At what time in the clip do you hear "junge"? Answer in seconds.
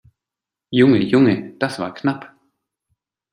0.71-0.97, 1.11-1.53